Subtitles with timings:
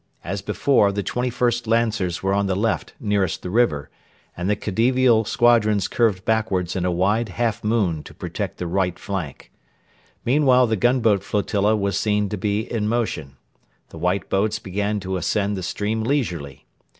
[0.23, 3.91] As before, the 21st Lancers were on the left nearest the river,
[4.35, 8.97] and the Khedivial squadrons curved backwards in a wide half moon to protect the right
[8.97, 9.51] flank.
[10.25, 13.37] Meanwhile the gunboat flotilla was seen to be in motion.
[13.89, 16.65] The white boats began to ascend the stream leisurely.